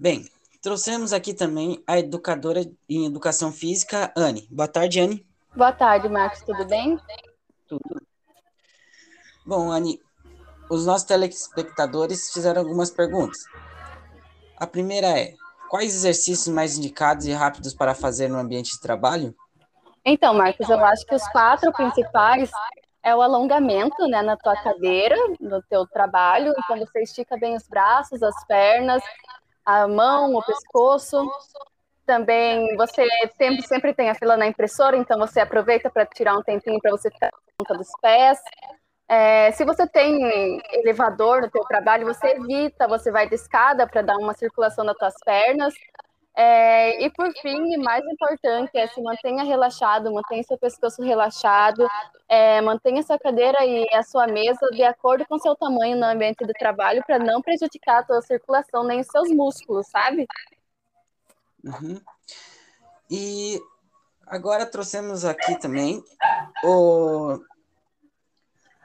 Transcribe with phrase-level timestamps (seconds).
[0.00, 0.24] Bem,
[0.62, 4.48] trouxemos aqui também a educadora em educação física, Anne.
[4.50, 5.26] Boa tarde, Anne.
[5.54, 6.40] Boa tarde, Marcos.
[6.40, 6.98] Tudo bem?
[7.68, 8.00] Tudo.
[9.44, 10.00] Bom, Anne,
[10.70, 13.44] os nossos telespectadores fizeram algumas perguntas.
[14.56, 15.34] A primeira é:
[15.68, 19.34] quais exercícios mais indicados e rápidos para fazer no ambiente de trabalho?
[20.02, 22.50] Então, Marcos, eu acho que os quatro principais
[23.02, 26.54] é o alongamento, né, na tua cadeira, no teu trabalho.
[26.58, 29.02] Então, você estica bem os braços, as pernas,
[29.64, 31.28] a mão, o pescoço.
[32.06, 33.06] Também você
[33.38, 36.90] sempre, sempre tem a fila na impressora, então você aproveita para tirar um tempinho para
[36.90, 38.38] você ficar na ponta dos pés.
[39.08, 44.02] É, se você tem elevador no teu trabalho, você evita, você vai de escada para
[44.02, 45.74] dar uma circulação nas tuas pernas.
[46.36, 51.86] É, e por fim, mais importante é se mantenha relaxado, mantenha seu pescoço relaxado,
[52.28, 56.46] é, mantenha sua cadeira e a sua mesa de acordo com seu tamanho no ambiente
[56.46, 60.26] do trabalho para não prejudicar a tua circulação nem os seus músculos, sabe?
[61.64, 62.00] Uhum.
[63.10, 63.60] E
[64.26, 66.02] agora trouxemos aqui também
[66.62, 67.38] o,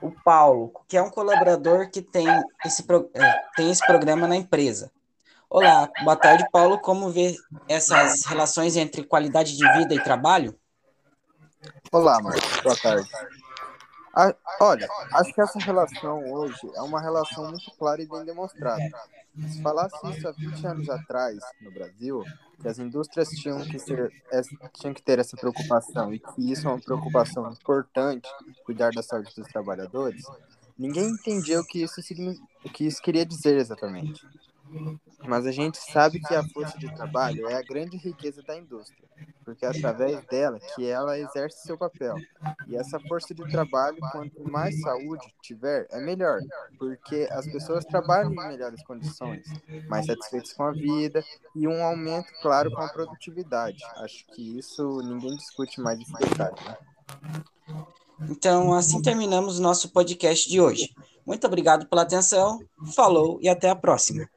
[0.00, 2.26] o Paulo, que é um colaborador que tem
[2.64, 2.84] esse,
[3.14, 4.92] é, tem esse programa na empresa.
[5.54, 6.78] Olá, boa tarde, Paulo.
[6.78, 7.36] Como vê
[7.68, 10.58] essas relações entre qualidade de vida e trabalho?
[11.92, 12.62] Olá, Marcos.
[12.62, 13.10] Boa tarde.
[14.16, 18.82] A, olha, acho que essa relação hoje é uma relação muito clara e bem demonstrada.
[19.46, 22.24] Se falasse isso há 20 anos atrás, no Brasil,
[22.58, 24.10] que as indústrias tinham que, ser,
[24.72, 28.26] tinham que ter essa preocupação e que isso é uma preocupação importante,
[28.64, 30.24] cuidar da saúde dos trabalhadores,
[30.78, 32.00] ninguém entendia o que isso,
[32.64, 34.26] o que isso queria dizer exatamente.
[35.26, 39.08] Mas a gente sabe que a força de trabalho é a grande riqueza da indústria,
[39.44, 42.16] porque é através dela que ela exerce seu papel.
[42.66, 46.40] E essa força de trabalho, quanto mais saúde tiver, é melhor,
[46.78, 49.46] porque as pessoas trabalham em melhores condições,
[49.88, 53.82] mais satisfeitas com a vida e um aumento, claro, com a produtividade.
[53.96, 56.56] Acho que isso ninguém discute mais esse detalhe.
[56.64, 56.76] Né?
[58.28, 60.94] Então, assim terminamos o nosso podcast de hoje.
[61.24, 62.60] Muito obrigado pela atenção,
[62.94, 64.28] falou e até a próxima.